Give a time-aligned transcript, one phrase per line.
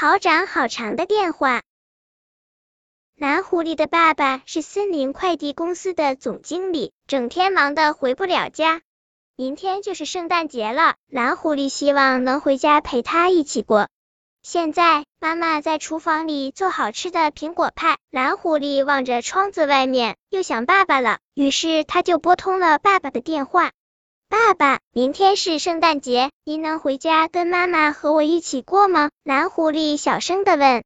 [0.00, 1.60] 好长好长的电话。
[3.18, 8.80] 蓝狐狸的爸爸是森林快递公司的总经理，整天忙得回不了家。
[9.36, 13.88] 明天就是圣诞节了，蓝狐狸希望能回家陪他一起过。
[14.42, 23.70] 现在妈妈在厨房里做好吃的苹果派，蓝狐狸望着窗子外面，又想爸爸了，于是他就拨通了爸爸的电话。
[24.30, 29.10] 爸爸，明天是圣诞节，您能回家跟妈妈和我一起过吗？
[29.24, 30.84] 蓝狐狸小声的问。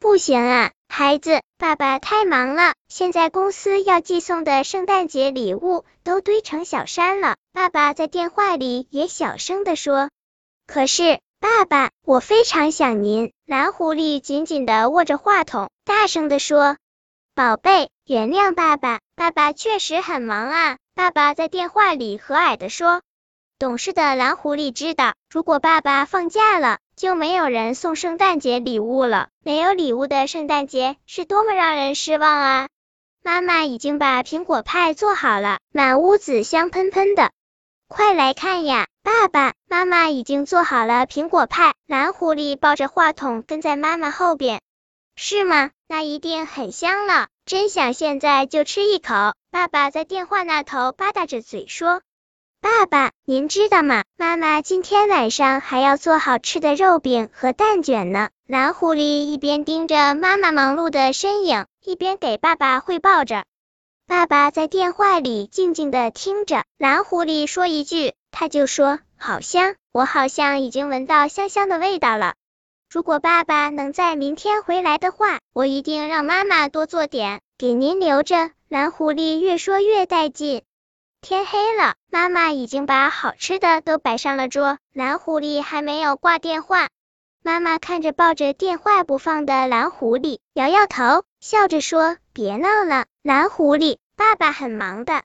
[0.00, 7.36] 不行啊，孩子，爸爸太忙了，现在公司要寄送的圣诞节礼物都堆成小山了。
[7.52, 10.10] 爸爸在电话里也小声的说。
[10.66, 11.20] 可是。
[11.38, 13.32] 爸爸，我非常想您。
[13.46, 16.76] 蓝狐狸紧紧的握着话筒，大声的说
[17.34, 23.00] ：“宝贝，原谅爸爸，爸爸确实很忙啊。”爸爸在电话里和蔼的说。
[23.58, 29.28] 懂事的蓝狐狸知道，如果爸爸放假了，就没有人送圣诞节礼物了。
[29.42, 32.68] 没有礼物的圣诞节是多么让人失望啊！
[33.22, 37.30] 妈妈已经把苹果派做好了，满屋子香喷喷的。
[37.88, 38.86] 快来看呀！
[39.02, 41.72] 爸爸妈妈已经做好了苹果派。
[41.86, 44.60] 蓝狐狸抱着话筒跟在妈妈后边。
[45.16, 45.70] 是吗？
[45.88, 49.14] 那一定很香了，真想现在就吃一口。
[49.52, 52.02] 爸爸在电话那头吧嗒着嘴说
[52.62, 54.04] ：“爸爸，您知道吗？
[54.16, 63.44] 妈妈今天晚上还要做好吃的肉饼和蛋卷呢。”蓝狐狸一边盯着妈妈忙碌的身影，一边给爸爸汇报着。
[64.06, 72.34] 爸爸在电话里静静的听着，蓝狐狸说一句，他就说好香，我好像已经闻到香香的味道了。
[72.88, 78.52] 如果爸爸能在明天回来的话，我一定让妈妈多做点，给您留着。
[78.70, 80.62] 蓝狐狸越说越带劲。
[81.20, 86.88] 天黑了，妈妈已经把好吃的都摆上了桌，蓝狐狸还没有挂电话。
[87.42, 95.22] 妈妈看着抱着电话不放的蓝狐狸，摇摇头，笑着说：“别闹了，蓝狐狸，爸爸很忙的。”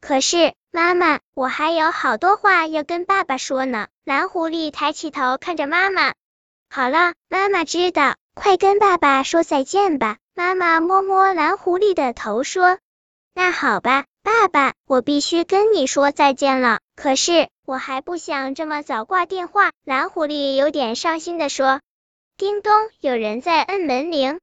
[0.00, 3.88] 可是，妈妈，我还有好多话要跟爸爸说呢。
[4.02, 6.14] 蓝狐狸抬起头看着妈妈。
[6.70, 10.16] 好了，妈妈知道，快跟爸爸说再见吧。
[10.36, 12.76] 妈妈摸摸蓝狐狸的头说
[13.34, 16.80] ：“那好吧，爸爸，我必须跟你说再见了。
[16.94, 21.80] 可是。”我还不想这么早挂电话，蓝狐狸有点伤心的说。
[22.36, 22.70] 叮咚，
[23.00, 24.38] 有人在摁门铃。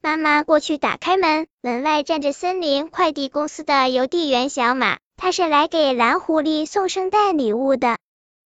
[0.00, 7.98] 妈妈过去打开门，门外站着森林快递公司的邮递员小马，他是来给蓝狐狸送圣诞礼物的。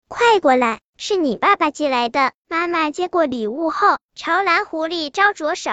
[0.09, 2.33] 快过来，是你爸爸寄来的。
[2.47, 5.71] 妈妈接过礼物后，朝蓝狐狸招着手。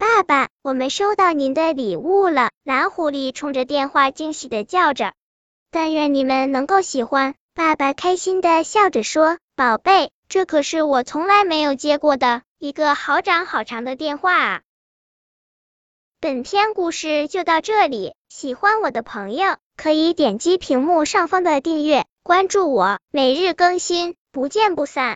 [0.00, 2.48] 爸爸，我们收到您的礼物了。
[2.64, 5.12] 蓝狐狸冲着电话惊喜的叫着。
[5.70, 7.34] 但愿你们能够喜欢。
[7.54, 14.62] 爸爸开心的笑着说：“宝贝，这可是我从来没有接过的一个好长好长的电话啊！”
[16.18, 25.08] 本篇故事就到这里，喜欢我的朋友可以点击屏幕上方的订阅，关注我，每日更新，不见不散。